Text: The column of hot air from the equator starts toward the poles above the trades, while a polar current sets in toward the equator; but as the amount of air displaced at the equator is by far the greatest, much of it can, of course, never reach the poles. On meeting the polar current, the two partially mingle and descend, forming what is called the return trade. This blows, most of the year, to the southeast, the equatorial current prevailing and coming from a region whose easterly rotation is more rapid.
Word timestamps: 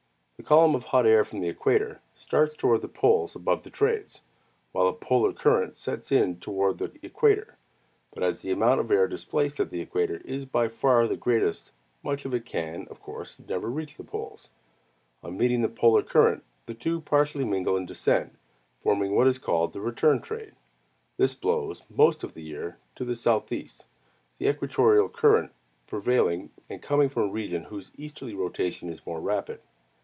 The 0.37 0.47
column 0.47 0.73
of 0.73 0.85
hot 0.85 1.05
air 1.05 1.23
from 1.23 1.41
the 1.41 1.49
equator 1.49 2.01
starts 2.15 2.55
toward 2.55 2.81
the 2.81 2.87
poles 2.87 3.35
above 3.35 3.61
the 3.61 3.69
trades, 3.69 4.21
while 4.71 4.87
a 4.87 4.93
polar 4.93 5.33
current 5.33 5.77
sets 5.77 6.11
in 6.11 6.39
toward 6.39 6.79
the 6.79 6.91
equator; 7.03 7.59
but 8.11 8.23
as 8.23 8.41
the 8.41 8.49
amount 8.49 8.79
of 8.79 8.89
air 8.89 9.07
displaced 9.07 9.59
at 9.59 9.69
the 9.69 9.81
equator 9.81 10.17
is 10.25 10.45
by 10.47 10.67
far 10.67 11.07
the 11.07 11.15
greatest, 11.15 11.71
much 12.01 12.25
of 12.25 12.33
it 12.33 12.43
can, 12.43 12.87
of 12.89 12.99
course, 12.99 13.37
never 13.47 13.69
reach 13.69 13.97
the 13.97 14.03
poles. 14.03 14.49
On 15.21 15.37
meeting 15.37 15.61
the 15.61 15.69
polar 15.69 16.01
current, 16.01 16.43
the 16.65 16.73
two 16.73 17.01
partially 17.01 17.45
mingle 17.45 17.77
and 17.77 17.87
descend, 17.87 18.31
forming 18.79 19.15
what 19.15 19.27
is 19.27 19.37
called 19.37 19.73
the 19.73 19.81
return 19.81 20.21
trade. 20.23 20.53
This 21.17 21.35
blows, 21.35 21.83
most 21.87 22.23
of 22.23 22.33
the 22.33 22.41
year, 22.41 22.79
to 22.95 23.05
the 23.05 23.15
southeast, 23.15 23.85
the 24.39 24.49
equatorial 24.49 25.07
current 25.07 25.51
prevailing 25.85 26.49
and 26.67 26.81
coming 26.81 27.09
from 27.09 27.29
a 27.29 27.31
region 27.31 27.65
whose 27.65 27.91
easterly 27.95 28.33
rotation 28.33 28.89
is 28.89 29.05
more 29.05 29.21
rapid. 29.21 29.61